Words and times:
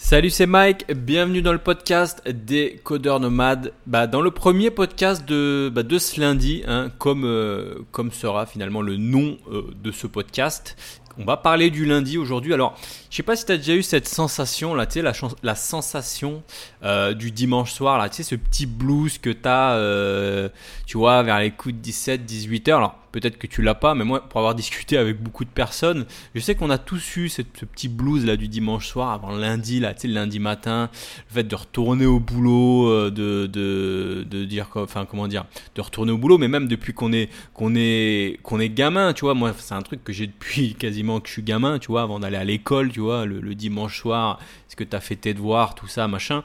Salut, 0.00 0.30
c'est 0.30 0.46
Mike. 0.46 0.86
Bienvenue 0.94 1.42
dans 1.42 1.52
le 1.52 1.58
podcast 1.58 2.26
des 2.26 2.80
codeurs 2.84 3.18
nomades. 3.18 3.72
Bah, 3.84 4.06
dans 4.06 4.22
le 4.22 4.30
premier 4.30 4.70
podcast 4.70 5.28
de, 5.28 5.70
bah, 5.74 5.82
ce 5.98 6.20
lundi, 6.20 6.62
hein, 6.68 6.90
comme, 6.98 7.24
euh, 7.24 7.80
comme 7.90 8.12
sera 8.12 8.46
finalement 8.46 8.80
le 8.80 8.96
nom 8.96 9.36
euh, 9.50 9.64
de 9.82 9.90
ce 9.90 10.06
podcast, 10.06 10.76
on 11.18 11.24
va 11.24 11.36
parler 11.36 11.70
du 11.70 11.84
lundi 11.84 12.16
aujourd'hui. 12.16 12.54
Alors, 12.54 12.76
je 13.10 13.16
sais 13.16 13.22
pas 13.22 13.36
si 13.36 13.44
tu 13.44 13.52
as 13.52 13.56
déjà 13.56 13.74
eu 13.74 13.82
cette 13.82 14.06
sensation 14.06 14.74
là, 14.74 14.86
tu 14.86 14.94
sais, 14.94 15.02
la, 15.02 15.12
la 15.42 15.54
sensation 15.54 16.42
euh, 16.84 17.14
du 17.14 17.30
dimanche 17.30 17.72
soir 17.72 17.98
là, 17.98 18.08
tu 18.08 18.16
sais, 18.16 18.22
ce 18.22 18.34
petit 18.34 18.66
blues 18.66 19.18
que 19.18 19.30
tu 19.30 19.48
as, 19.48 19.72
euh, 19.72 20.48
tu 20.86 20.96
vois, 20.96 21.22
vers 21.22 21.40
les 21.40 21.50
coups 21.50 21.74
de 21.74 21.80
17, 21.80 22.24
18 22.24 22.68
heures. 22.68 22.78
Alors, 22.78 22.98
peut-être 23.12 23.38
que 23.38 23.46
tu 23.46 23.62
l'as 23.62 23.74
pas, 23.74 23.94
mais 23.94 24.04
moi, 24.04 24.20
pour 24.28 24.38
avoir 24.38 24.54
discuté 24.58 24.96
avec 24.96 25.20
beaucoup 25.20 25.44
de 25.44 25.50
personnes, 25.50 26.06
je 26.34 26.40
sais 26.40 26.54
qu'on 26.54 26.70
a 26.70 26.78
tous 26.78 27.16
eu 27.16 27.28
ce 27.28 27.42
petit 27.42 27.88
blues 27.88 28.24
là 28.24 28.36
du 28.36 28.48
dimanche 28.48 28.86
soir 28.86 29.10
avant 29.10 29.32
lundi, 29.32 29.80
là, 29.80 29.94
tu 29.94 30.02
sais, 30.02 30.08
le 30.08 30.14
lundi 30.14 30.38
matin, 30.38 30.90
le 31.30 31.34
fait 31.34 31.44
de 31.44 31.54
retourner 31.54 32.06
au 32.06 32.20
boulot, 32.20 32.88
euh, 32.88 33.10
de, 33.10 34.44
dire, 34.44 34.68
enfin, 34.74 35.06
comment 35.06 35.26
dire, 35.26 35.46
de 35.74 35.80
retourner 35.80 36.12
au 36.12 36.18
boulot, 36.18 36.38
mais 36.38 36.48
même 36.48 36.68
depuis 36.68 36.92
qu'on 36.92 37.12
est, 37.12 37.30
qu'on 37.54 37.74
est, 37.74 38.38
qu'on 38.42 38.60
est 38.60 38.68
gamin, 38.68 39.12
tu 39.14 39.24
vois, 39.24 39.34
moi, 39.34 39.52
c'est 39.58 39.74
un 39.74 39.82
truc 39.82 40.04
que 40.04 40.12
j'ai 40.12 40.26
depuis 40.26 40.74
quasiment 40.78 41.07
que 41.20 41.28
je 41.28 41.32
suis 41.32 41.42
gamin, 41.42 41.78
tu 41.78 41.88
vois, 41.88 42.02
avant 42.02 42.20
d'aller 42.20 42.36
à 42.36 42.44
l'école, 42.44 42.92
tu 42.92 43.00
vois, 43.00 43.24
le, 43.24 43.54
dimanche 43.54 44.00
soir, 44.00 44.38
est-ce 44.68 44.76
que 44.76 44.84
tu 44.84 44.94
as 44.94 45.00
fait 45.00 45.16
tes 45.16 45.34
devoirs, 45.34 45.74
tout 45.74 45.88
ça, 45.88 46.06
machin. 46.08 46.42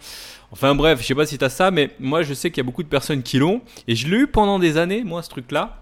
Enfin 0.51 0.75
bref, 0.75 1.01
je 1.01 1.07
sais 1.07 1.15
pas 1.15 1.25
si 1.25 1.37
tu 1.37 1.45
as 1.45 1.49
ça, 1.49 1.71
mais 1.71 1.91
moi 1.99 2.23
je 2.23 2.33
sais 2.33 2.49
qu'il 2.49 2.57
y 2.57 2.61
a 2.61 2.63
beaucoup 2.65 2.83
de 2.83 2.87
personnes 2.87 3.23
qui 3.23 3.37
l'ont, 3.37 3.61
et 3.87 3.95
je 3.95 4.07
l'ai 4.07 4.17
eu 4.17 4.27
pendant 4.27 4.59
des 4.59 4.77
années, 4.77 5.03
moi, 5.03 5.21
ce 5.21 5.29
truc-là. 5.29 5.79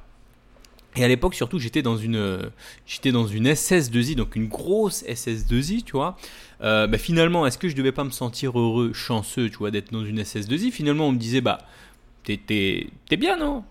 Et 0.96 1.06
à 1.06 1.08
l'époque, 1.08 1.36
surtout, 1.36 1.58
j'étais 1.58 1.82
dans 1.82 1.96
une, 1.96 2.52
j'étais 2.86 3.14
dans 3.14 3.26
une 3.26 3.48
SS2I, 3.48 4.16
donc 4.16 4.36
une 4.36 4.48
grosse 4.48 5.04
SS2I, 5.04 5.84
tu 5.84 5.94
vois. 5.94 6.18
Euh, 6.62 6.86
bah, 6.86 6.98
finalement, 6.98 7.46
est-ce 7.48 7.58
que 7.58 7.70
je 7.70 7.76
devais 7.76 7.94
pas 7.94 8.04
me 8.04 8.10
sentir 8.10 8.60
heureux, 8.60 8.92
chanceux, 8.94 9.50
tu 9.50 9.58
vois, 9.58 9.72
d'être 9.72 9.92
dans 9.94 10.04
une 10.04 10.22
SS2I 10.22 10.72
Finalement, 10.72 11.08
on 11.08 11.12
me 11.14 11.18
disait, 11.18 11.40
bah, 11.40 11.60
t'es 12.24 12.38
bien, 13.18 13.38
non? 13.38 13.64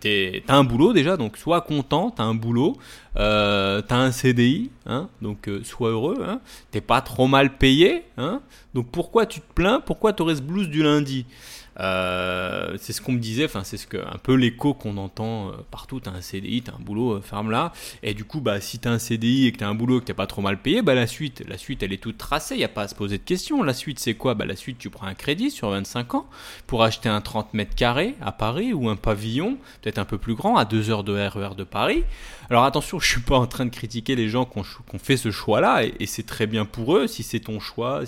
T'as 0.00 0.54
un 0.54 0.64
boulot 0.64 0.92
déjà, 0.92 1.16
donc 1.16 1.36
sois 1.36 1.60
content, 1.60 2.10
t'as 2.10 2.22
un 2.22 2.34
boulot, 2.34 2.76
euh, 3.16 3.82
t'as 3.82 3.96
un 3.96 4.12
CDI, 4.12 4.70
hein, 4.86 5.08
donc 5.20 5.48
euh, 5.48 5.62
sois 5.64 5.90
heureux, 5.90 6.24
hein, 6.26 6.40
t'es 6.70 6.80
pas 6.80 7.00
trop 7.00 7.26
mal 7.26 7.56
payé, 7.56 8.04
hein, 8.16 8.40
donc 8.72 8.90
pourquoi 8.90 9.26
tu 9.26 9.40
te 9.40 9.52
plains, 9.52 9.80
pourquoi 9.80 10.12
t'aurais 10.12 10.36
ce 10.36 10.42
blues 10.42 10.68
du 10.68 10.82
lundi? 10.82 11.26
Euh, 11.80 12.76
c'est 12.78 12.92
ce 12.92 13.00
qu'on 13.00 13.12
me 13.12 13.18
disait, 13.18 13.44
enfin 13.44 13.64
c'est 13.64 13.76
ce 13.76 13.86
que 13.86 13.96
un 13.96 14.18
peu 14.18 14.34
l'écho 14.34 14.74
qu'on 14.74 14.96
entend 14.96 15.48
euh, 15.48 15.52
partout. 15.70 16.00
T'as 16.00 16.12
un 16.12 16.20
CDI, 16.20 16.62
t'as 16.62 16.72
un 16.72 16.80
boulot, 16.80 17.14
euh, 17.14 17.20
ferme 17.20 17.50
là. 17.50 17.72
Et 18.02 18.14
du 18.14 18.24
coup, 18.24 18.40
bah 18.40 18.60
si 18.60 18.78
t'as 18.78 18.90
un 18.90 18.98
CDI 18.98 19.46
et 19.46 19.52
que 19.52 19.58
t'as 19.58 19.68
un 19.68 19.74
boulot 19.74 19.98
et 19.98 20.00
que 20.00 20.06
t'es 20.06 20.14
pas 20.14 20.26
trop 20.26 20.42
mal 20.42 20.60
payé, 20.60 20.82
bah 20.82 20.94
la 20.94 21.06
suite, 21.06 21.42
la 21.48 21.58
suite, 21.58 21.82
elle 21.82 21.92
est 21.92 22.02
toute 22.02 22.18
tracée. 22.18 22.56
Y 22.56 22.64
a 22.64 22.68
pas 22.68 22.82
à 22.82 22.88
se 22.88 22.94
poser 22.94 23.18
de 23.18 23.24
questions. 23.24 23.62
La 23.62 23.74
suite, 23.74 23.98
c'est 23.98 24.14
quoi? 24.14 24.34
Bah 24.34 24.46
la 24.46 24.56
suite, 24.56 24.78
tu 24.78 24.90
prends 24.90 25.06
un 25.06 25.14
crédit 25.14 25.50
sur 25.50 25.70
25 25.70 26.14
ans 26.14 26.26
pour 26.66 26.82
acheter 26.82 27.08
un 27.08 27.20
30 27.20 27.54
mètres 27.54 27.74
carrés 27.74 28.14
à 28.20 28.32
Paris 28.32 28.72
ou 28.72 28.88
un 28.88 28.96
pavillon, 28.96 29.58
peut-être 29.82 29.98
un 29.98 30.04
peu 30.04 30.18
plus 30.18 30.34
grand, 30.34 30.56
à 30.56 30.64
2 30.64 30.90
heures 30.90 31.04
de 31.04 31.12
RER 31.12 31.52
e 31.52 31.54
de 31.54 31.64
Paris. 31.64 32.04
Alors 32.50 32.64
attention, 32.64 33.00
je 33.00 33.08
suis 33.08 33.20
pas 33.20 33.36
en 33.36 33.46
train 33.46 33.64
de 33.64 33.70
critiquer 33.70 34.16
les 34.16 34.28
gens 34.28 34.44
qui 34.44 34.58
ont, 34.58 34.64
fait 34.98 35.16
ce 35.16 35.30
choix-là 35.30 35.84
et, 35.84 36.06
c'est 36.06 36.26
très 36.26 36.46
bien 36.46 36.64
pour 36.64 36.96
eux. 36.96 37.06
Si 37.06 37.22
c'est 37.22 37.40
ton 37.40 37.58
choix, 37.58 38.02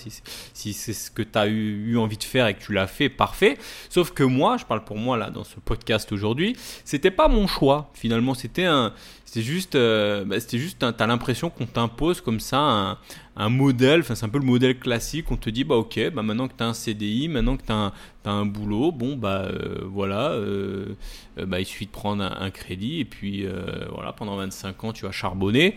si 0.55 0.73
c'est 0.73 0.93
ce 0.93 1.11
que 1.11 1.23
tu 1.23 1.39
as 1.39 1.47
eu 1.47 1.97
envie 1.97 2.19
de 2.19 2.25
faire 2.25 2.47
et 2.47 2.55
que 2.55 2.63
tu 2.63 2.73
l'as 2.73 2.87
fait, 2.87 3.09
parfait. 3.09 3.56
Sauf 3.89 4.13
que 4.13 4.23
moi, 4.23 4.57
je 4.57 4.65
parle 4.65 4.85
pour 4.85 4.97
moi 4.97 5.17
là 5.17 5.31
dans 5.31 5.45
ce 5.45 5.57
podcast 5.61 6.13
aujourd'hui, 6.13 6.57
c'était 6.85 7.11
pas 7.11 7.29
mon 7.29 7.47
choix. 7.47 7.91
Finalement, 7.95 8.35
c'était 8.35 8.65
un, 8.65 8.93
c'était 9.27 9.43
juste, 9.43 9.75
euh, 9.75 10.25
bah, 10.25 10.39
c'était 10.39 10.59
juste, 10.59 10.79
t'as 10.79 11.07
l'impression 11.09 11.51
qu'on 11.51 11.67
t'impose 11.67 12.21
comme 12.21 12.39
ça 12.39 12.59
un, 12.59 12.99
un 13.37 13.49
modèle. 13.49 14.01
Enfin, 14.01 14.15
c'est 14.15 14.25
un 14.25 14.29
peu 14.29 14.39
le 14.39 14.45
modèle 14.45 14.79
classique. 14.79 15.33
On 15.33 15.37
te 15.37 15.51
dit, 15.51 15.65
bah 15.65 15.75
ok, 15.75 15.99
bah 16.15 16.23
maintenant 16.23 16.47
que 16.47 16.55
t'as 16.57 16.67
un 16.67 16.75
CDI, 16.75 17.27
maintenant 17.27 17.57
que 17.57 17.65
t'as 17.65 17.75
un, 17.75 17.93
un 18.25 18.47
boulot, 18.47 18.93
bon 18.93 19.17
bah 19.17 19.49
euh, 19.51 19.81
voilà, 19.83 20.31
euh, 20.31 20.95
bah 21.37 21.59
il 21.59 21.67
suffit 21.67 21.87
de 21.87 21.91
prendre 21.91 22.23
un, 22.23 22.51
crédit 22.51 23.01
et 23.01 23.05
puis 23.05 23.47
voilà, 23.93 24.13
pendant 24.13 24.37
25 24.37 24.85
ans 24.85 24.93
tu 24.93 25.05
vas 25.05 25.13
charbonner. 25.13 25.75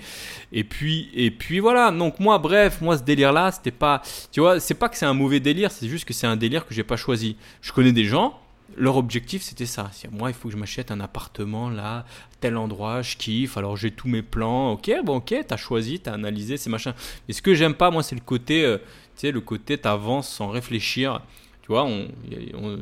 Et 0.51 0.63
puis 0.63 1.09
et 1.15 1.31
puis 1.31 1.59
voilà. 1.59 1.89
Donc 1.89 2.19
moi, 2.19 2.37
bref, 2.37 2.81
moi 2.81 2.99
ce 2.99 3.03
délire 3.03 3.33
là, 3.33 3.51
c'était 3.51 3.71
pas, 3.71 4.03
tu 4.31 4.41
vois, 4.41 4.59
c'est 4.59 4.75
pas 4.75 4.89
que 4.89 4.95
c'est 4.95 5.07
un 5.07 5.15
mauvais 5.15 5.39
délire, 5.39 5.71
c'est 5.71 5.87
juste 5.87 6.05
que 6.05 6.13
c'est 6.13 6.27
un 6.27 6.37
délire 6.37 6.67
que 6.67 6.75
j'ai 6.75 6.83
pas 6.83 6.97
choisi. 6.97 7.35
Je 7.61 7.73
connais 7.73 7.93
des 7.93 8.05
gens 8.05 8.39
leur 8.77 8.97
objectif 8.97 9.41
c'était 9.41 9.65
ça. 9.65 9.91
Moi, 10.11 10.29
il 10.29 10.33
faut 10.33 10.49
que 10.49 10.53
je 10.53 10.59
m'achète 10.59 10.91
un 10.91 10.99
appartement 10.99 11.69
là, 11.69 12.05
tel 12.39 12.57
endroit, 12.57 13.01
je 13.01 13.17
kiffe. 13.17 13.57
Alors 13.57 13.77
j'ai 13.77 13.91
tous 13.91 14.07
mes 14.07 14.21
plans. 14.21 14.71
Ok, 14.73 14.91
bon, 15.03 15.17
ok, 15.17 15.35
t'as 15.47 15.57
choisi, 15.57 15.99
t'as 15.99 16.13
analysé, 16.13 16.57
c'est 16.57 16.69
machin. 16.69 16.93
Mais 17.27 17.33
ce 17.33 17.41
que 17.41 17.53
j'aime 17.53 17.73
pas, 17.73 17.91
moi, 17.91 18.03
c'est 18.03 18.15
le 18.15 18.21
côté, 18.21 18.63
euh, 18.63 18.77
tu 19.15 19.21
sais, 19.21 19.31
le 19.31 19.41
côté 19.41 19.77
t'avances 19.77 20.29
sans 20.29 20.49
réfléchir. 20.49 21.21
Tu 21.61 21.67
vois, 21.67 21.85
on, 21.85 22.07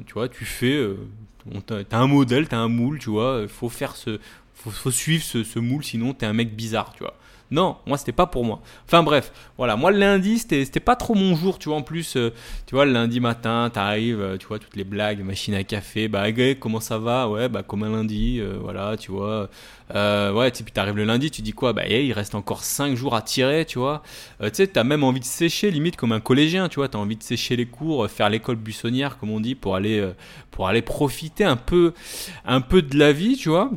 tu 0.06 0.14
vois, 0.14 0.30
tu 0.30 0.46
fais, 0.46 0.74
euh, 0.74 0.98
t'as 1.66 1.98
un 1.98 2.08
modèle, 2.08 2.48
t'as 2.48 2.58
un 2.58 2.70
moule, 2.70 3.00
tu 3.00 3.10
vois. 3.10 3.40
Il 3.42 3.50
faut 3.50 3.70
faire 3.70 3.96
ce, 3.96 4.20
faut 4.54 4.92
suivre 4.92 5.24
ce, 5.24 5.44
ce 5.44 5.60
moule, 5.60 5.84
sinon 5.84 6.14
t'es 6.14 6.26
un 6.26 6.34
mec 6.34 6.56
bizarre, 6.56 6.94
tu 6.94 7.04
vois. 7.04 7.18
Non, 7.50 7.78
moi 7.86 7.98
c'était 7.98 8.12
pas 8.12 8.26
pour 8.26 8.44
moi. 8.44 8.62
Enfin 8.86 9.04
bref, 9.04 9.32
voilà, 9.58 9.78
moi 9.78 9.92
le 9.92 10.00
lundi 10.00 10.38
c'était 10.40 10.80
pas 10.80 10.96
trop 10.96 11.16
mon 11.16 11.36
jour, 11.36 11.60
tu 11.60 11.70
vois. 11.70 11.78
En 11.78 11.82
plus, 11.82 12.16
euh, 12.18 12.34
tu 12.66 12.76
vois, 12.76 12.86
le 12.86 12.92
lundi 12.92 13.20
matin, 13.20 13.70
t'arrives, 13.74 14.20
euh, 14.20 14.38
tu 14.38 14.48
vois, 14.48 14.60
toutes 14.60 14.76
les 14.76 14.84
blagues, 14.84 15.20
machine 15.24 15.54
à 15.54 15.64
café, 15.64 16.08
bah, 16.08 16.26
comment 16.60 16.80
ça 16.80 16.98
va? 16.98 17.30
Ouais, 17.30 17.48
bah, 17.50 17.64
comme 17.64 17.84
un 17.84 17.90
lundi, 17.90 18.40
euh, 18.40 18.58
voilà, 18.62 18.98
tu 18.98 19.12
vois. 19.12 19.50
ouais, 19.94 20.52
puis 20.52 20.72
t'arrives 20.74 20.98
le 20.98 21.06
lundi, 21.06 21.32
tu 21.32 21.42
dis 21.42 21.54
quoi? 21.54 21.74
Bah, 21.74 21.88
il 21.88 22.12
reste 22.14 22.36
encore 22.36 22.64
5 22.64 22.96
jours 22.96 23.16
à 23.16 23.22
tirer, 23.22 23.66
tu 23.66 23.80
vois. 23.80 24.04
tu 24.42 24.50
sais, 24.54 24.68
t'as 24.68 24.84
même 24.84 25.04
envie 25.04 25.20
de 25.22 25.26
sécher, 25.26 25.72
limite 25.72 25.96
comme 25.96 26.12
un 26.12 26.20
collégien, 26.20 26.70
tu 26.70 26.76
vois. 26.78 26.90
T'as 26.90 26.98
envie 27.00 27.16
de 27.18 27.24
sécher 27.24 27.56
les 27.56 27.66
cours, 27.66 28.10
faire 28.10 28.30
l'école 28.30 28.58
buissonnière, 28.58 29.18
comme 29.18 29.32
on 29.32 29.40
dit, 29.40 29.56
pour 29.56 29.76
aller, 29.76 30.06
pour 30.52 30.68
aller 30.68 30.82
profiter 30.82 31.46
un 31.46 31.58
peu, 31.58 31.94
un 32.46 32.62
peu 32.62 32.82
de 32.82 32.98
la 32.98 33.14
vie, 33.14 33.38
tu 33.38 33.50
vois 33.50 33.72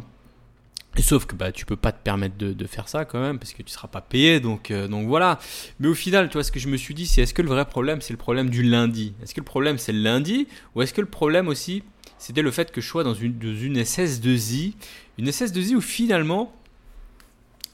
sauf 0.99 1.25
que 1.25 1.34
bah, 1.34 1.53
tu 1.53 1.65
peux 1.67 1.77
pas 1.77 1.93
te 1.93 2.03
permettre 2.03 2.37
de, 2.37 2.67
faire 2.67 2.89
ça 2.89 3.05
quand 3.05 3.21
même 3.21 3.39
parce 3.39 3.53
que 3.53 3.62
tu 3.62 3.73
seras 3.73 3.89
pas 3.89 4.01
payé 4.01 4.41
donc, 4.41 4.71
euh, 4.71 4.89
donc 4.89 5.06
voilà. 5.06 5.39
Mais 5.78 5.89
au 5.89 5.95
final, 5.95 6.28
tu 6.28 6.34
vois, 6.34 6.45
ce 6.45 6.53
que 6.53 6.61
je 6.61 6.69
me 6.69 6.77
suis 6.77 6.95
dit, 6.95 7.06
c'est 7.06 7.23
est-ce 7.23 7.34
que 7.34 7.43
le 7.43 7.49
vrai 7.49 7.65
problème 7.65 8.01
c'est 8.01 8.12
le 8.12 8.19
problème 8.19 8.51
du 8.51 8.62
lundi? 8.62 9.15
Est-ce 9.23 9.34
que 9.34 9.41
le 9.41 9.45
problème 9.45 9.79
c'est 9.79 9.93
le 9.93 10.00
lundi? 10.00 10.49
Ou 10.75 10.83
est-ce 10.83 10.93
que 10.93 11.00
le 11.00 11.06
problème 11.06 11.49
aussi 11.49 11.83
c'était 12.21 12.43
le 12.43 12.50
fait 12.50 12.71
que 12.71 12.83
je 12.83 12.87
sois 12.87 13.03
dans 13.03 13.15
une, 13.15 13.34
une 13.43 13.79
SS2I 13.79 14.75
Une 15.17 15.31
SS2I 15.31 15.75
où 15.75 15.81
finalement, 15.81 16.53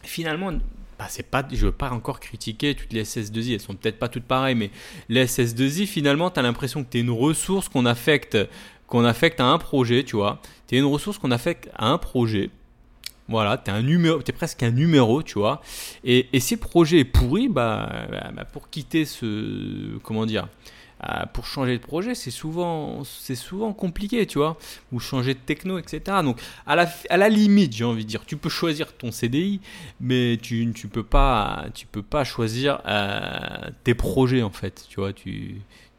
finalement, 0.05 0.53
bah, 1.01 1.07
c'est 1.09 1.25
pas, 1.25 1.45
je 1.51 1.67
veux 1.67 1.73
pas 1.73 1.91
encore 1.91 2.21
critiquer 2.21 2.77
toutes 2.77 2.93
les 2.93 3.03
SS2I, 3.03 3.55
elles 3.55 3.61
sont 3.61 3.75
peut-être 3.75 3.99
pas 3.99 4.09
toutes 4.09 4.25
pareilles, 4.25 4.55
mais 4.55 4.71
les 5.09 5.27
SS2I, 5.27 5.87
finalement, 5.87 6.31
tu 6.31 6.39
as 6.39 6.45
l'impression 6.45 6.85
que 6.85 6.91
tu 6.91 6.99
es 6.99 7.01
une 7.01 7.11
ressource 7.11 7.69
qu'on 7.69 7.87
affecte, 7.87 8.39
qu'on 8.87 9.05
affecte 9.05 9.41
à 9.41 9.47
un 9.47 9.59
projet, 9.59 10.05
tu 10.05 10.15
vois. 10.15 10.41
Tu 10.69 10.77
es 10.77 10.79
une 10.79 10.85
ressource 10.85 11.19
qu'on 11.19 11.33
affecte 11.33 11.69
à 11.75 11.89
un 11.89 11.99
projet 11.99 12.51
voilà, 13.29 13.59
t'es 13.59 13.71
un 13.71 13.83
numéro, 13.83 14.21
es 14.21 14.33
presque 14.33 14.63
un 14.63 14.71
numéro, 14.71 15.23
tu 15.23 15.39
vois. 15.39 15.61
Et, 16.05 16.29
et 16.33 16.41
si 16.41 16.55
le 16.55 16.61
projet 16.61 17.05
pourri, 17.05 17.49
bah, 17.49 18.07
bah, 18.11 18.31
bah 18.35 18.45
pour 18.45 18.71
quitter 18.71 19.05
ce, 19.05 19.99
comment 19.99 20.27
dire, 20.27 20.49
euh, 21.05 21.27
pour 21.33 21.45
changer 21.45 21.77
de 21.77 21.83
projet, 21.83 22.15
c'est 22.15 22.31
souvent, 22.31 23.05
c'est 23.05 23.35
souvent 23.35 23.75
compliqué, 23.75 24.25
tu 24.27 24.39
vois, 24.39 24.57
ou 24.93 24.99
changer 24.99 25.35
de 25.35 25.39
techno, 25.39 25.79
etc. 25.79 26.01
Donc, 26.23 26.41
à 26.67 26.75
la, 26.75 26.89
à 27.11 27.17
la 27.19 27.29
limite, 27.29 27.75
j'ai 27.75 27.85
envie 27.85 28.05
de 28.05 28.09
dire, 28.09 28.25
tu 28.25 28.39
peux 28.39 28.49
choisir 28.49 28.97
ton 28.97 29.13
CDI, 29.13 29.61
mais 30.01 30.39
tu, 30.41 30.73
tu 30.75 30.89
peux 30.89 31.03
pas, 31.03 31.67
tu 31.75 31.87
peux 31.87 32.03
pas 32.03 32.25
choisir 32.25 32.81
euh, 32.87 33.71
tes 33.85 33.95
projets 33.95 34.43
en 34.43 34.51
fait, 34.51 34.87
tu 34.89 35.01
vois, 35.01 35.13
tu 35.13 35.57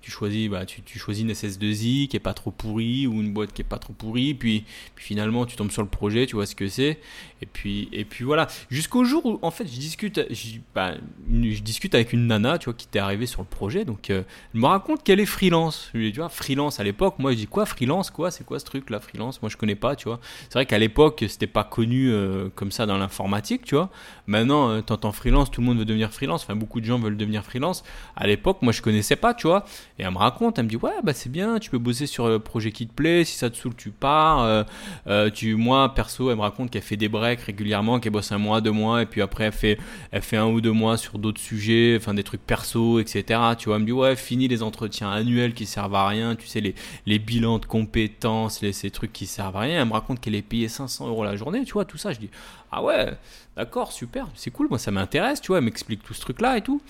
tu 0.07 0.11
choisis, 0.11 0.49
bah, 0.49 0.65
tu, 0.65 0.81
tu, 0.83 0.99
choisis 0.99 1.21
une 1.25 1.33
SS2I 1.33 2.07
qui 2.07 2.15
est 2.15 2.21
pas 2.21 2.33
trop 2.33 2.49
pourrie 2.49 3.07
ou 3.07 3.15
une 3.15 3.33
boîte 3.33 3.51
qui 3.51 3.61
est 3.61 3.65
pas 3.65 3.77
trop 3.77 3.91
pourrie, 3.91 4.33
puis, 4.33 4.63
finalement 4.95 5.45
tu 5.45 5.57
tombes 5.57 5.69
sur 5.69 5.81
le 5.81 5.89
projet, 5.89 6.25
tu 6.25 6.35
vois 6.35 6.45
ce 6.45 6.55
que 6.55 6.69
c'est, 6.69 6.99
et 7.41 7.45
puis, 7.45 7.89
et 7.91 8.05
puis 8.05 8.23
voilà. 8.23 8.47
Jusqu'au 8.69 9.03
jour 9.03 9.25
où 9.25 9.37
en 9.41 9.51
fait 9.51 9.65
je 9.65 9.77
discute, 9.77 10.21
je, 10.29 10.59
bah, 10.73 10.93
je 11.29 11.59
discute 11.59 11.93
avec 11.93 12.13
une 12.13 12.25
nana, 12.25 12.57
tu 12.57 12.65
vois, 12.65 12.73
qui 12.73 12.87
était 12.87 12.99
arrivée 12.99 13.25
sur 13.25 13.41
le 13.41 13.47
projet, 13.47 13.83
donc 13.83 14.09
euh, 14.09 14.23
elle 14.53 14.61
me 14.61 14.65
raconte 14.65 15.03
qu'elle 15.03 15.19
est 15.19 15.25
freelance. 15.25 15.89
Je 15.93 15.99
lui 15.99 16.13
tu 16.13 16.19
vois, 16.21 16.29
freelance 16.29 16.79
à 16.79 16.85
l'époque, 16.85 17.15
moi 17.19 17.33
je 17.33 17.37
dis 17.37 17.47
quoi, 17.47 17.65
freelance, 17.65 18.09
quoi, 18.09 18.31
c'est 18.31 18.45
quoi 18.45 18.59
ce 18.59 18.65
truc 18.65 18.89
là, 18.89 19.01
freelance? 19.01 19.41
Moi 19.41 19.49
je 19.49 19.57
connais 19.57 19.75
pas, 19.75 19.97
tu 19.97 20.07
vois. 20.07 20.21
C'est 20.43 20.53
vrai 20.53 20.65
qu'à 20.65 20.79
l'époque 20.79 21.25
c'était 21.27 21.47
pas 21.47 21.65
connu 21.65 22.09
euh, 22.09 22.47
comme 22.55 22.71
ça 22.71 22.85
dans 22.85 22.97
l'informatique, 22.97 23.65
tu 23.65 23.75
vois. 23.75 23.89
Maintenant, 24.25 24.69
euh, 24.69 24.81
t'entends 24.81 25.11
freelance, 25.11 25.51
tout 25.51 25.59
le 25.59 25.67
monde 25.67 25.79
veut 25.79 25.85
devenir 25.85 26.13
freelance, 26.13 26.43
enfin 26.43 26.55
beaucoup 26.55 26.79
de 26.79 26.85
gens 26.85 26.97
veulent 26.97 27.17
devenir 27.17 27.43
freelance. 27.43 27.83
À 28.15 28.25
l'époque, 28.25 28.61
moi 28.61 28.71
je 28.71 28.81
connaissais 28.81 29.17
pas, 29.17 29.33
tu 29.33 29.47
vois. 29.47 29.65
Et 29.99 30.03
elle 30.03 30.11
me 30.11 30.17
raconte, 30.17 30.59
elle 30.59 30.65
me 30.65 30.69
dit 30.69 30.75
ouais 30.75 30.91
bah 31.03 31.13
c'est 31.13 31.31
bien, 31.31 31.57
tu 31.59 31.71
peux 31.71 31.79
bosser 31.79 32.05
sur 32.05 32.27
le 32.27 32.39
projet 32.39 32.71
qui 32.71 32.87
te 32.87 32.93
plaît, 32.93 33.25
si 33.25 33.35
ça 33.35 33.49
te 33.49 33.57
saoule 33.57 33.75
tu 33.75 33.89
pars. 33.89 34.43
Euh, 34.43 34.63
euh, 35.07 35.29
tu, 35.31 35.55
moi 35.55 35.93
perso, 35.93 36.29
elle 36.29 36.37
me 36.37 36.41
raconte 36.41 36.69
qu'elle 36.69 36.83
fait 36.83 36.97
des 36.97 37.09
breaks 37.09 37.41
régulièrement, 37.41 37.99
qu'elle 37.99 38.11
bosse 38.11 38.31
un 38.31 38.37
mois, 38.37 38.61
deux 38.61 38.71
mois, 38.71 39.01
et 39.01 39.05
puis 39.07 39.21
après 39.21 39.45
elle 39.45 39.51
fait, 39.51 39.79
elle 40.11 40.21
fait 40.21 40.37
un 40.37 40.45
ou 40.45 40.61
deux 40.61 40.71
mois 40.71 40.97
sur 40.97 41.17
d'autres 41.17 41.41
sujets, 41.41 41.97
enfin 41.99 42.13
des 42.13 42.23
trucs 42.23 42.45
perso, 42.45 42.99
etc. 42.99 43.39
Tu 43.57 43.69
vois, 43.69 43.77
elle 43.77 43.81
me 43.81 43.85
dit 43.87 43.91
ouais 43.91 44.15
fini 44.15 44.47
les 44.47 44.61
entretiens 44.61 45.09
annuels 45.09 45.53
qui 45.53 45.65
servent 45.65 45.95
à 45.95 46.07
rien, 46.07 46.35
tu 46.35 46.47
sais 46.47 46.61
les, 46.61 46.75
les 47.07 47.17
bilans 47.17 47.57
de 47.57 47.65
compétences, 47.65 48.61
les, 48.61 48.73
ces 48.73 48.91
trucs 48.91 49.13
qui 49.13 49.25
servent 49.25 49.57
à 49.57 49.61
rien. 49.61 49.81
Elle 49.81 49.87
me 49.87 49.93
raconte 49.93 50.19
qu'elle 50.19 50.35
est 50.35 50.41
payée 50.43 50.67
500 50.67 51.07
euros 51.07 51.23
la 51.23 51.35
journée, 51.35 51.63
tu 51.63 51.73
vois 51.73 51.85
tout 51.85 51.97
ça. 51.97 52.13
Je 52.13 52.19
dis 52.19 52.29
ah 52.71 52.83
ouais 52.83 53.13
d'accord 53.55 53.91
super, 53.91 54.27
c'est 54.35 54.51
cool, 54.51 54.67
moi 54.69 54.77
ça 54.77 54.91
m'intéresse, 54.91 55.41
tu 55.41 55.47
vois, 55.47 55.57
elle 55.57 55.63
m'explique 55.63 56.03
tout 56.03 56.13
ce 56.13 56.21
truc 56.21 56.39
là 56.41 56.57
et 56.57 56.61
tout. 56.61 56.81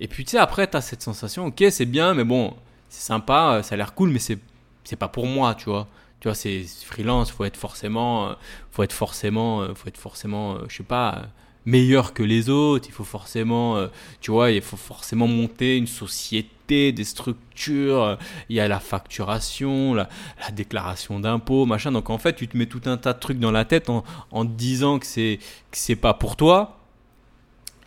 Et 0.00 0.08
puis 0.08 0.24
tu 0.24 0.32
sais, 0.32 0.38
après, 0.38 0.68
tu 0.68 0.76
as 0.76 0.80
cette 0.80 1.02
sensation, 1.02 1.46
ok, 1.46 1.64
c'est 1.70 1.86
bien, 1.86 2.14
mais 2.14 2.24
bon, 2.24 2.54
c'est 2.88 3.02
sympa, 3.02 3.62
ça 3.62 3.74
a 3.74 3.78
l'air 3.78 3.94
cool, 3.94 4.10
mais 4.10 4.18
c'est, 4.18 4.38
c'est 4.84 4.96
pas 4.96 5.08
pour 5.08 5.26
moi, 5.26 5.54
tu 5.54 5.66
vois. 5.66 5.88
Tu 6.20 6.28
vois, 6.28 6.34
c'est 6.34 6.64
freelance, 6.84 7.30
faut 7.30 7.44
être 7.44 7.56
forcément, 7.56 8.34
faut 8.70 8.82
être 8.82 8.92
forcément, 8.92 9.66
faut 9.74 9.88
être 9.88 9.98
forcément, 9.98 10.58
je 10.68 10.76
sais 10.76 10.82
pas, 10.82 11.26
meilleur 11.66 12.14
que 12.14 12.22
les 12.22 12.48
autres. 12.48 12.88
Il 12.88 12.92
faut 12.92 13.04
forcément, 13.04 13.86
tu 14.20 14.30
vois, 14.30 14.50
il 14.50 14.62
faut 14.62 14.78
forcément 14.78 15.26
monter 15.26 15.76
une 15.76 15.86
société, 15.86 16.92
des 16.92 17.04
structures. 17.04 18.18
Il 18.48 18.56
y 18.56 18.60
a 18.60 18.68
la 18.68 18.80
facturation, 18.80 19.94
la, 19.94 20.08
déclaration 20.52 21.20
d'impôt, 21.20 21.66
machin. 21.66 21.92
Donc 21.92 22.10
en 22.10 22.18
fait, 22.18 22.34
tu 22.34 22.48
te 22.48 22.56
mets 22.56 22.66
tout 22.66 22.82
un 22.86 22.96
tas 22.96 23.12
de 23.12 23.20
trucs 23.20 23.38
dans 23.38 23.52
la 23.52 23.64
tête 23.64 23.90
en, 23.90 24.04
en 24.30 24.44
te 24.46 24.50
disant 24.50 24.98
que 24.98 25.06
c'est 25.06 25.38
que 25.70 25.76
c'est 25.78 25.96
pas 25.96 26.14
pour 26.14 26.36
toi. 26.36 26.75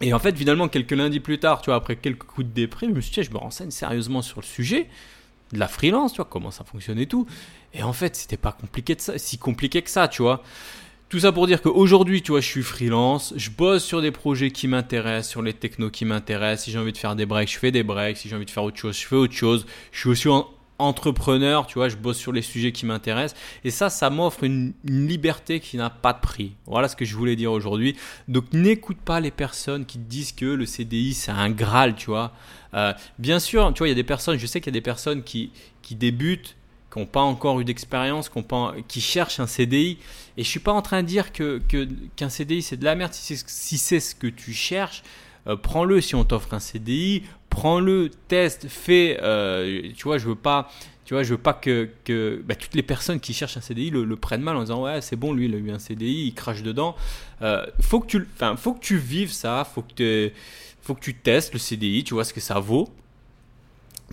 Et 0.01 0.13
en 0.13 0.19
fait, 0.19 0.35
finalement, 0.37 0.67
quelques 0.67 0.91
lundis 0.91 1.19
plus 1.19 1.39
tard, 1.39 1.61
tu 1.61 1.67
vois, 1.67 1.75
après 1.75 1.95
quelques 1.95 2.23
coups 2.23 2.47
de 2.47 2.53
déprime, 2.53 2.91
je 2.91 2.95
me 2.95 3.01
suis 3.01 3.11
dit, 3.11 3.23
je 3.23 3.31
me 3.31 3.37
renseigne 3.37 3.71
sérieusement 3.71 4.21
sur 4.21 4.39
le 4.39 4.45
sujet 4.45 4.87
de 5.51 5.59
la 5.59 5.67
freelance, 5.67 6.13
tu 6.13 6.17
vois, 6.17 6.27
comment 6.29 6.51
ça 6.51 6.63
fonctionne 6.63 6.99
et 6.99 7.07
tout. 7.07 7.25
Et 7.73 7.83
en 7.83 7.93
fait, 7.93 8.15
c'était 8.15 8.37
pas 8.37 8.51
compliqué 8.51 8.95
de 8.95 9.01
ça, 9.01 9.17
si 9.17 9.37
compliqué 9.37 9.81
que 9.81 9.89
ça, 9.89 10.07
tu 10.07 10.21
vois. 10.21 10.43
Tout 11.09 11.19
ça 11.19 11.31
pour 11.31 11.47
dire 11.47 11.61
qu'aujourd'hui, 11.61 12.21
tu 12.21 12.31
vois, 12.31 12.39
je 12.39 12.45
suis 12.47 12.61
freelance, 12.61 13.33
je 13.35 13.49
bosse 13.49 13.83
sur 13.83 14.01
des 14.01 14.11
projets 14.11 14.51
qui 14.51 14.67
m'intéressent, 14.67 15.31
sur 15.31 15.41
les 15.41 15.53
technos 15.53 15.89
qui 15.89 16.05
m'intéressent. 16.05 16.65
Si 16.65 16.71
j'ai 16.71 16.77
envie 16.77 16.93
de 16.93 16.97
faire 16.97 17.15
des 17.15 17.25
breaks, 17.25 17.51
je 17.51 17.57
fais 17.57 17.71
des 17.71 17.81
breaks. 17.81 18.17
Si 18.17 18.29
j'ai 18.29 18.35
envie 18.35 18.45
de 18.45 18.51
faire 18.51 18.63
autre 18.63 18.77
chose, 18.77 18.95
je 18.95 19.07
fais 19.07 19.15
autre 19.15 19.33
chose. 19.33 19.65
Je 19.91 19.99
suis 19.99 20.09
aussi 20.09 20.27
en, 20.27 20.47
entrepreneur, 20.79 21.67
tu 21.67 21.75
vois, 21.75 21.89
je 21.89 21.97
bosse 21.97 22.17
sur 22.17 22.31
les 22.31 22.41
sujets 22.41 22.71
qui 22.71 22.85
m'intéressent. 22.85 23.39
Et 23.63 23.71
ça, 23.71 23.89
ça 23.89 24.09
m'offre 24.09 24.43
une, 24.43 24.73
liberté 24.83 25.59
qui 25.59 25.77
n'a 25.77 25.89
pas 25.89 26.13
de 26.13 26.19
prix. 26.19 26.53
Voilà 26.65 26.87
ce 26.87 26.95
que 26.95 27.05
je 27.05 27.15
voulais 27.15 27.35
dire 27.35 27.51
aujourd'hui. 27.51 27.95
Donc 28.27 28.45
n'écoute 28.53 28.97
pas 29.03 29.19
les 29.19 29.31
personnes 29.31 29.85
qui 29.85 29.99
te 29.99 30.09
disent 30.09 30.31
que 30.31 30.45
le 30.45 30.65
CDI, 30.65 31.13
c'est 31.13 31.31
un 31.31 31.49
Graal, 31.49 31.95
tu 31.95 32.07
vois. 32.07 32.33
Euh, 32.73 32.93
bien 33.17 33.39
sûr, 33.39 33.71
tu 33.73 33.79
vois, 33.79 33.87
il 33.87 33.91
y 33.91 33.93
a 33.93 33.95
des 33.95 34.03
personnes, 34.03 34.39
je 34.39 34.45
sais 34.45 34.61
qu'il 34.61 34.71
y 34.71 34.75
a 34.75 34.79
des 34.79 34.81
personnes 34.81 35.23
qui, 35.23 35.51
qui 35.81 35.95
débutent, 35.95 36.55
qui 36.91 36.99
n'ont 36.99 37.05
pas 37.05 37.21
encore 37.21 37.59
eu 37.59 37.65
d'expérience, 37.65 38.31
qui, 38.87 39.01
cherchent 39.01 39.39
un 39.39 39.47
CDI. 39.47 39.97
Et 40.37 40.43
je 40.43 40.49
suis 40.49 40.59
pas 40.59 40.71
en 40.71 40.81
train 40.81 41.03
de 41.03 41.07
dire 41.07 41.31
que, 41.31 41.61
qu'un 42.15 42.29
CDI, 42.29 42.61
c'est 42.61 42.77
de 42.77 42.85
la 42.85 42.95
merde. 42.95 43.13
Si 43.13 43.77
c'est 43.77 43.99
ce 43.99 44.15
que 44.15 44.27
tu 44.27 44.53
cherches, 44.53 45.03
euh, 45.47 45.55
prends-le 45.55 46.01
si 46.01 46.15
on 46.15 46.23
t'offre 46.23 46.53
un 46.53 46.59
CDI, 46.59 47.23
prends-le, 47.49 48.09
teste, 48.27 48.67
fais. 48.67 49.19
Euh, 49.21 49.89
tu 49.95 50.03
vois, 50.03 50.17
je 50.17 50.27
veux 50.27 50.35
pas. 50.35 50.69
Tu 51.05 51.15
vois, 51.15 51.23
je 51.23 51.31
veux 51.31 51.39
pas 51.39 51.53
que, 51.53 51.89
que 52.05 52.39
bah, 52.45 52.53
toutes 52.53 52.75
les 52.75 52.83
personnes 52.83 53.19
qui 53.19 53.33
cherchent 53.33 53.57
un 53.57 53.61
CDI 53.61 53.89
le, 53.89 54.15
prennent 54.15 54.43
mal 54.43 54.55
en 54.55 54.61
disant 54.61 54.83
ouais 54.83 55.01
c'est 55.01 55.15
bon 55.15 55.33
lui 55.33 55.45
il 55.45 55.55
a 55.55 55.57
eu 55.57 55.71
un 55.71 55.79
CDI 55.79 56.27
il 56.27 56.33
crache 56.35 56.61
dedans. 56.61 56.95
Euh, 57.41 57.65
faut 57.79 57.99
que 57.99 58.05
tu, 58.05 58.27
enfin 58.35 58.55
faut 58.55 58.73
que 58.75 58.79
tu 58.79 58.97
vives 58.97 59.31
ça, 59.31 59.63
faut 59.63 59.81
que 59.81 60.31
faut 60.83 60.93
que 60.93 60.99
tu 60.99 61.15
testes 61.15 61.51
le 61.53 61.57
CDI, 61.57 62.03
tu 62.03 62.13
vois 62.13 62.25
ce 62.25 62.31
que 62.31 62.39
ça 62.39 62.59
vaut. 62.59 62.89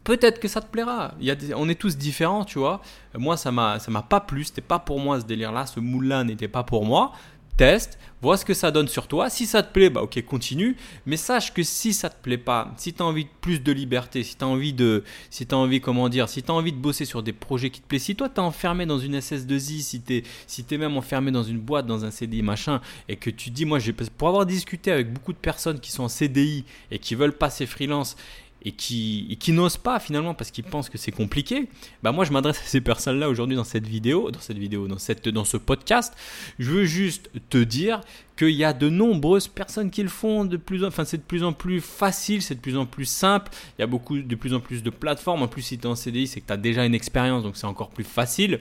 Peut-être 0.05 0.41
que 0.41 0.49
ça 0.49 0.63
te 0.63 0.71
plaira. 0.71 1.13
Y 1.21 1.31
a 1.33 1.37
on 1.57 1.69
est 1.69 1.79
tous 1.79 1.99
différents, 1.99 2.47
tu 2.47 2.59
vois. 2.59 2.81
Moi 3.15 3.37
ça 3.37 3.53
m'a 3.53 3.79
ça 3.79 3.91
m'a 3.91 4.01
pas 4.01 4.21
plu, 4.21 4.45
c'était 4.45 4.63
pas 4.63 4.79
pour 4.79 4.99
moi 4.99 5.21
ce 5.21 5.27
délire 5.27 5.53
là, 5.53 5.67
ce 5.67 5.81
moulin 5.81 6.25
n'était 6.25 6.49
pas 6.49 6.63
pour 6.63 6.87
moi 6.87 7.13
teste, 7.57 7.99
vois 8.23 8.37
ce 8.37 8.45
que 8.45 8.55
ça 8.55 8.71
donne 8.71 8.89
sur 8.89 9.07
toi. 9.07 9.31
Si 9.31 9.47
ça 9.47 9.63
te 9.63 9.73
plaît, 9.73 9.91
bah 9.91 10.03
ok, 10.03 10.23
continue. 10.25 10.77
Mais 11.07 11.17
sache 11.17 11.53
que 11.53 11.63
si 11.63 11.93
ça 11.93 12.11
te 12.11 12.21
plaît 12.21 12.39
pas, 12.39 12.73
si 12.77 12.93
tu 12.93 13.03
as 13.03 13.07
envie 13.07 13.25
de 13.25 13.31
plus 13.41 13.63
de 13.63 13.73
liberté, 13.73 14.23
si 14.23 14.37
tu 14.37 14.45
as 14.45 14.49
envie 14.49 14.73
de, 14.73 15.05
si 15.31 15.47
as 15.51 15.57
envie, 15.57 15.81
comment 15.81 16.09
dire, 16.09 16.29
si 16.29 16.43
tu 16.43 16.51
as 16.51 16.55
envie 16.55 16.73
de 16.73 16.79
bosser 16.79 17.05
sur 17.05 17.23
des 17.23 17.33
projets 17.33 17.71
qui 17.71 17.81
te 17.81 17.87
plaisent, 17.87 18.03
si 18.03 18.17
toi 18.17 18.29
tu 18.29 18.37
es 18.37 18.41
enfermé 18.41 18.87
dans 18.87 18.99
une 18.99 19.17
SS2I, 19.19 19.81
si 19.81 20.03
tu 20.03 20.17
es, 20.17 20.23
si 20.47 20.65
es 20.71 20.79
même 20.79 20.97
enfermé 20.97 21.31
dans 21.31 21.43
une 21.43 21.61
boîte, 21.61 21.87
dans 21.87 22.05
un 22.05 22.11
CDI, 22.11 22.43
machin, 22.43 22.81
et 23.09 23.17
que 23.17 23.31
tu 23.31 23.51
dis, 23.51 23.65
moi, 23.65 23.79
pour 24.17 24.29
avoir 24.29 24.47
discuté 24.47 24.91
avec 24.91 25.13
beaucoup 25.13 25.33
de 25.33 25.39
personnes 25.39 25.81
qui 25.81 25.93
sont 25.93 26.05
en 26.05 26.09
CDI 26.09 26.65
et 26.91 26.99
qui 26.99 27.15
veulent 27.15 27.37
passer 27.37 27.67
freelance 27.67 28.17
et 28.67 28.73
qui, 28.73 29.53
n'osent 29.53 29.77
pas 29.77 30.01
finalement 30.01 30.35
parce 30.35 30.51
qu'ils 30.51 30.65
pensent 30.65 30.91
que 30.91 30.99
c'est 30.99 31.13
compliqué, 31.13 31.69
bah 32.03 32.11
moi 32.11 32.25
je 32.25 32.33
m'adresse 32.33 32.59
à 32.59 32.67
ces 32.67 32.81
personnes-là 32.81 33.29
aujourd'hui 33.29 33.55
dans 33.55 33.65
cette 33.65 33.87
vidéo, 33.87 34.33
dans 34.33 34.41
cette 34.41 34.59
vidéo, 34.59 34.89
dans, 34.89 34.99
cette, 34.99 35.29
dans 35.29 35.45
ce 35.45 35.57
podcast. 35.57 36.15
Je 36.59 36.73
veux 36.73 36.85
juste 36.85 37.31
te 37.49 37.59
dire 37.59 38.01
qu'il 38.37 38.51
y 38.51 38.65
a 38.65 38.73
de 38.73 38.89
nombreuses 38.89 39.49
personnes 39.49 39.91
qui 39.91 40.03
le 40.03 40.09
font 40.09 40.45
de 40.45 40.57
plus 40.57 40.85
en, 40.85 40.89
enfin 40.89 41.05
c'est 41.05 41.17
de 41.17 41.23
plus 41.23 41.43
en 41.43 41.53
plus 41.53 41.81
facile, 41.81 42.43
c'est 42.43 42.55
de 42.55 42.61
plus 42.61 42.77
en 42.77 42.87
plus 42.87 43.07
simple. 43.07 43.51
Il 43.79 43.83
y 43.83 43.85
a 43.85 43.87
beaucoup 43.87 44.19
de 44.19 44.35
plus 44.35 44.55
en 44.55 44.61
plus 44.61 44.83
de 44.83 44.91
plateformes. 44.91 45.43
En 45.43 45.49
plus, 45.49 45.63
si 45.63 45.79
tu 45.79 45.85
es 45.85 45.87
en 45.87 45.97
CDI, 45.97 46.27
c'est 46.27 46.41
que 46.41 46.47
tu 46.47 46.53
as 46.53 46.57
déjà 46.57 46.85
une 46.85 46.95
expérience, 46.95 47.43
donc 47.43 47.57
c'est 47.57 47.67
encore 47.67 47.91
plus 47.91 48.05
facile. 48.05 48.61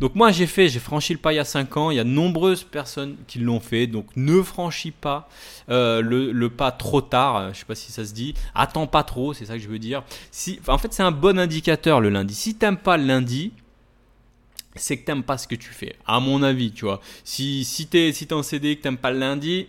Donc 0.00 0.14
moi, 0.14 0.32
j'ai 0.32 0.46
fait, 0.46 0.68
j'ai 0.68 0.80
franchi 0.80 1.12
le 1.12 1.18
pas 1.18 1.32
il 1.32 1.36
y 1.36 1.38
a 1.38 1.44
5 1.44 1.76
ans. 1.76 1.90
Il 1.90 1.96
y 1.96 2.00
a 2.00 2.04
de 2.04 2.08
nombreuses 2.08 2.64
personnes 2.64 3.16
qui 3.26 3.38
l'ont 3.38 3.60
fait, 3.60 3.86
donc 3.86 4.06
ne 4.16 4.42
franchis 4.42 4.90
pas 4.90 5.28
euh, 5.68 6.00
le, 6.02 6.50
pas 6.50 6.72
trop 6.72 7.00
tard. 7.00 7.54
Je 7.54 7.60
sais 7.60 7.64
pas 7.64 7.74
si 7.74 7.92
ça 7.92 8.04
se 8.04 8.12
dit. 8.12 8.34
Attends 8.54 8.86
pas 8.86 9.04
trop, 9.04 9.32
c'est 9.32 9.46
ça 9.46 9.54
que 9.54 9.62
je 9.62 9.68
veux 9.68 9.78
dire. 9.78 10.02
Si, 10.30 10.60
en 10.66 10.78
fait, 10.78 10.92
c'est 10.92 11.02
un 11.02 11.12
bon 11.12 11.38
indicateur 11.38 12.00
le 12.00 12.10
lundi. 12.10 12.34
Si 12.34 12.54
t'aimes 12.54 12.76
pas 12.76 12.96
le 12.96 13.04
lundi, 13.04 13.52
c'est 14.74 14.96
que 14.96 15.04
t'aimes 15.04 15.22
pas 15.22 15.38
ce 15.38 15.46
que 15.46 15.54
tu 15.54 15.70
fais. 15.70 15.96
À 16.06 16.20
mon 16.20 16.42
avis, 16.42 16.72
tu 16.72 16.84
vois. 16.84 17.00
Si, 17.24 17.64
si 17.64 17.86
t'es 17.86 18.12
si 18.12 18.24
es 18.24 18.32
en 18.32 18.42
CD 18.42 18.70
et 18.70 18.76
que 18.76 18.82
t'aimes 18.82 18.96
pas 18.96 19.10
le 19.10 19.18
lundi, 19.18 19.66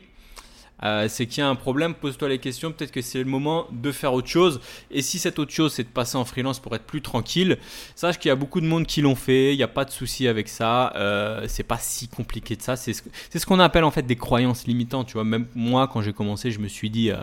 euh, 0.83 1.07
c'est 1.07 1.27
qu'il 1.27 1.39
y 1.39 1.41
a 1.41 1.49
un 1.49 1.55
problème, 1.55 1.93
pose-toi 1.93 2.27
les 2.27 2.39
questions, 2.39 2.71
peut-être 2.71 2.91
que 2.91 3.01
c'est 3.01 3.19
le 3.19 3.29
moment 3.29 3.67
de 3.71 3.91
faire 3.91 4.13
autre 4.13 4.27
chose. 4.27 4.59
Et 4.91 5.01
si 5.01 5.17
cette 5.17 5.39
autre 5.39 5.53
chose, 5.53 5.73
c'est 5.73 5.83
de 5.83 5.89
passer 5.89 6.17
en 6.17 6.25
freelance 6.25 6.59
pour 6.59 6.75
être 6.75 6.83
plus 6.83 7.01
tranquille, 7.01 7.57
sache 7.95 8.19
qu'il 8.19 8.29
y 8.29 8.31
a 8.31 8.35
beaucoup 8.35 8.59
de 8.59 8.65
monde 8.65 8.85
qui 8.85 9.01
l'ont 9.01 9.15
fait, 9.15 9.53
il 9.53 9.57
n'y 9.57 9.63
a 9.63 9.69
pas 9.69 9.85
de 9.85 9.91
souci 9.91 10.27
avec 10.27 10.49
ça, 10.49 10.93
euh, 10.95 11.45
c'est 11.47 11.63
pas 11.63 11.77
si 11.77 12.09
compliqué 12.09 12.55
de 12.55 12.61
ça. 12.61 12.75
C'est 12.75 12.93
ce, 12.93 13.03
ce 13.33 13.45
qu'on 13.45 13.59
appelle 13.59 13.85
en 13.85 13.91
fait 13.91 14.01
des 14.03 14.17
croyances 14.17 14.67
limitantes, 14.67 15.07
tu 15.07 15.13
vois. 15.13 15.23
Même 15.23 15.47
moi, 15.55 15.87
quand 15.87 16.01
j'ai 16.01 16.13
commencé, 16.13 16.51
je 16.51 16.59
me 16.59 16.67
suis 16.67 16.89
dit, 16.89 17.11
euh, 17.11 17.17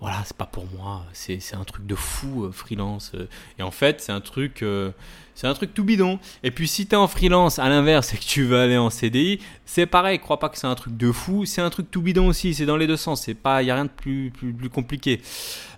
voilà, 0.00 0.22
c'est 0.24 0.36
pas 0.36 0.46
pour 0.46 0.66
moi, 0.66 1.04
c'est 1.12 1.38
un 1.54 1.64
truc 1.64 1.86
de 1.86 1.94
fou, 1.94 2.44
euh, 2.44 2.52
freelance. 2.52 3.12
et 3.58 3.62
en 3.62 3.70
fait, 3.70 4.00
c'est 4.00 4.12
un 4.12 4.20
truc 4.20 4.64
c'est 5.34 5.46
un 5.46 5.54
truc 5.54 5.74
tout 5.74 5.84
bidon. 5.84 6.18
Et 6.42 6.50
puis 6.50 6.68
si 6.68 6.86
tu 6.86 6.94
es 6.94 6.96
en 6.96 7.08
freelance, 7.08 7.58
à 7.58 7.68
l'inverse, 7.68 8.14
et 8.14 8.16
que 8.16 8.24
tu 8.24 8.44
veux 8.44 8.58
aller 8.58 8.76
en 8.76 8.90
CDI, 8.90 9.40
c'est 9.66 9.86
pareil, 9.86 10.18
crois 10.18 10.38
pas 10.38 10.48
que 10.48 10.58
c'est 10.58 10.66
un 10.66 10.74
truc 10.74 10.96
de 10.96 11.10
fou, 11.10 11.46
c'est 11.46 11.62
un 11.62 11.70
truc 11.70 11.90
tout 11.90 12.02
bidon 12.02 12.28
aussi, 12.28 12.54
c'est 12.54 12.66
dans 12.66 12.76
les 12.76 12.86
deux 12.86 12.96
sens, 12.96 13.26
il 13.26 13.34
y 13.34 13.70
a 13.70 13.74
rien 13.74 13.86
de 13.86 13.90
plus, 13.90 14.30
plus, 14.30 14.68
compliqué. 14.68 15.20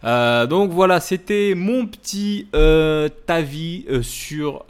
Euh, 0.05 0.47
donc 0.47 0.71
voilà, 0.71 1.01
c'était 1.01 1.55
mon 1.57 1.87
petit 1.87 2.47
euh, 2.55 3.09
avis 3.29 3.85
euh, 3.89 4.03
sur, 4.03 4.65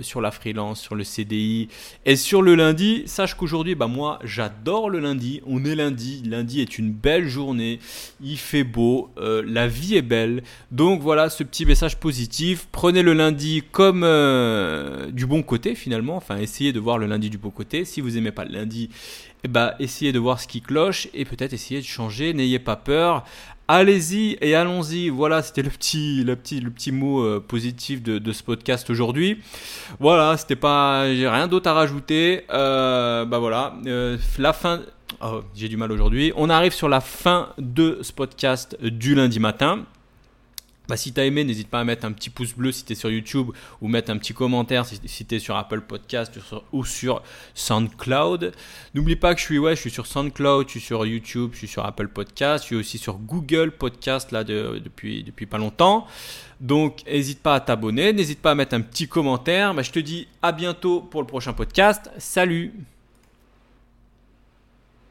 sur 0.00 0.20
la 0.20 0.30
freelance, 0.30 0.80
sur 0.80 0.94
le 0.94 1.04
CDI 1.04 1.68
et 2.04 2.16
sur 2.16 2.40
le 2.40 2.54
lundi. 2.54 3.02
Sache 3.06 3.34
qu'aujourd'hui, 3.34 3.74
bah 3.74 3.88
moi, 3.88 4.18
j'adore 4.24 4.90
le 4.90 5.00
lundi. 5.00 5.42
On 5.46 5.64
est 5.64 5.74
lundi, 5.74 6.22
lundi 6.24 6.60
est 6.60 6.78
une 6.78 6.92
belle 6.92 7.28
journée, 7.28 7.80
il 8.22 8.38
fait 8.38 8.64
beau, 8.64 9.10
la 9.18 9.66
vie 9.66 9.96
est 9.96 10.02
belle. 10.02 10.42
Donc 10.70 11.00
voilà, 11.00 11.30
ce 11.30 11.42
petit 11.42 11.66
message 11.66 11.96
positif. 11.96 12.68
Prenez 12.70 13.02
le 13.02 13.12
lundi 13.12 13.64
comme 13.72 14.05
du 15.12 15.26
bon 15.26 15.42
côté 15.42 15.74
finalement. 15.74 16.16
Enfin, 16.16 16.36
essayez 16.38 16.72
de 16.72 16.80
voir 16.80 16.98
le 16.98 17.06
lundi 17.06 17.30
du 17.30 17.38
bon 17.38 17.50
côté. 17.50 17.84
Si 17.84 18.00
vous 18.00 18.16
aimez 18.16 18.32
pas 18.32 18.44
le 18.44 18.52
lundi, 18.52 18.90
eh 19.44 19.48
bah, 19.48 19.74
essayez 19.78 20.12
de 20.12 20.18
voir 20.18 20.40
ce 20.40 20.48
qui 20.48 20.60
cloche 20.60 21.08
et 21.14 21.24
peut-être 21.24 21.52
essayez 21.52 21.80
de 21.80 21.86
changer. 21.86 22.34
N'ayez 22.34 22.58
pas 22.58 22.76
peur. 22.76 23.24
Allez-y 23.68 24.38
et 24.40 24.54
allons-y. 24.54 25.08
Voilà, 25.08 25.42
c'était 25.42 25.62
le 25.62 25.70
petit, 25.70 26.22
le 26.22 26.36
petit, 26.36 26.60
le 26.60 26.70
petit 26.70 26.92
mot 26.92 27.24
euh, 27.24 27.40
positif 27.40 28.02
de, 28.02 28.32
ce 28.32 28.42
podcast 28.42 28.88
aujourd'hui. 28.90 29.40
Voilà, 29.98 30.36
c'était 30.36 30.56
pas, 30.56 31.12
j'ai 31.12 31.28
rien 31.28 31.48
d'autre 31.48 31.68
à 31.68 31.74
rajouter. 31.74 32.44
Euh, 32.50 33.24
bah 33.24 33.38
voilà, 33.38 33.74
euh, 33.86 34.16
la 34.38 34.52
fin. 34.52 34.82
Oh, 35.20 35.42
j'ai 35.54 35.68
du 35.68 35.76
mal 35.76 35.90
aujourd'hui. 35.90 36.32
On 36.36 36.48
arrive 36.50 36.72
sur 36.72 36.88
la 36.88 37.00
fin 37.00 37.48
de 37.58 37.98
ce 38.02 38.12
podcast 38.12 38.76
du 38.82 39.14
lundi 39.14 39.40
matin. 39.40 39.84
Bah, 40.88 40.96
si 40.96 41.12
tu 41.12 41.20
as 41.20 41.24
aimé, 41.24 41.44
n'hésite 41.44 41.68
pas 41.68 41.80
à 41.80 41.84
mettre 41.84 42.06
un 42.06 42.12
petit 42.12 42.30
pouce 42.30 42.54
bleu 42.54 42.72
si 42.72 42.84
tu 42.84 42.92
es 42.92 42.96
sur 42.96 43.10
YouTube 43.10 43.50
ou 43.80 43.88
mettre 43.88 44.10
un 44.10 44.18
petit 44.18 44.34
commentaire 44.34 44.86
si, 44.86 45.00
si 45.04 45.24
tu 45.24 45.34
es 45.34 45.38
sur 45.38 45.56
Apple 45.56 45.80
Podcast 45.80 46.32
ou 46.72 46.84
sur, 46.84 47.22
SoundCloud. 47.54 48.52
N'oublie 48.94 49.16
pas 49.16 49.34
que 49.34 49.40
je 49.40 49.46
suis, 49.46 49.58
ouais, 49.58 49.74
je 49.74 49.80
suis 49.80 49.90
sur 49.90 50.06
SoundCloud, 50.06 50.66
je 50.66 50.72
suis 50.72 50.80
sur 50.80 51.04
YouTube, 51.04 51.50
je 51.52 51.58
suis 51.58 51.68
sur 51.68 51.84
Apple 51.84 52.08
Podcast, 52.08 52.64
je 52.64 52.66
suis 52.66 52.76
aussi 52.76 52.98
sur 52.98 53.14
Google 53.14 53.72
Podcast 53.72 54.32
là 54.32 54.44
depuis, 54.44 55.22
depuis 55.22 55.46
pas 55.46 55.58
longtemps. 55.58 56.06
Donc 56.60 57.04
n'hésite 57.06 57.42
pas 57.42 57.56
à 57.56 57.60
t'abonner, 57.60 58.12
n'hésite 58.12 58.40
pas 58.40 58.52
à 58.52 58.54
mettre 58.54 58.74
un 58.74 58.80
petit 58.80 59.08
commentaire. 59.08 59.74
Bah, 59.74 59.82
je 59.82 59.90
te 59.90 59.98
dis 59.98 60.28
à 60.42 60.52
bientôt 60.52 61.00
pour 61.00 61.20
le 61.20 61.26
prochain 61.26 61.52
podcast. 61.52 62.10
Salut 62.18 62.72